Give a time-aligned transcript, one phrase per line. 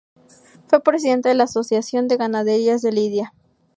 [0.65, 3.33] Fue Presidente de la Asociación de Ganaderías de Lidia.